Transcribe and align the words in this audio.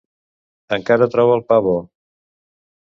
Encara 0.79 1.09
troba 1.17 1.37
el 1.39 1.47
pa 1.53 1.61
bo. 1.69 1.77